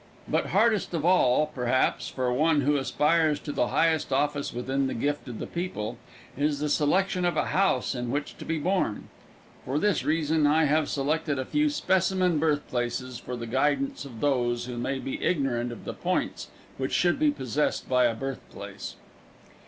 But 0.27 0.47
hardest 0.47 0.95
of 0.95 1.05
all, 1.05 1.45
perhaps, 1.53 2.09
for 2.09 2.33
one 2.33 2.61
who 2.61 2.75
aspires 2.75 3.39
to 3.41 3.51
the 3.51 3.67
highest 3.67 4.11
office 4.11 4.51
within 4.51 4.87
the 4.87 4.95
gift 4.95 5.27
of 5.27 5.37
the 5.37 5.45
people, 5.45 5.99
is 6.35 6.57
the 6.57 6.69
selection 6.69 7.23
of 7.23 7.37
a 7.37 7.45
house 7.53 7.93
in 7.93 8.09
which 8.09 8.35
to 8.39 8.43
be 8.45 8.57
born. 8.57 9.09
For 9.63 9.77
this 9.77 10.03
reason 10.03 10.47
I 10.47 10.63
have 10.63 10.89
selected 10.89 11.37
a 11.37 11.45
few 11.45 11.69
specimen 11.69 12.39
birthplaces 12.39 13.19
for 13.19 13.35
the 13.35 13.45
guidance 13.45 14.03
of 14.03 14.21
those 14.21 14.65
who 14.65 14.79
may 14.79 14.97
be 14.97 15.21
ignorant 15.23 15.71
of 15.71 15.85
the 15.85 15.93
points 15.93 16.47
which 16.79 16.93
should 16.93 17.19
be 17.19 17.29
possessed 17.29 17.87
by 17.87 18.05
a 18.05 18.15
birthplace. 18.15 18.95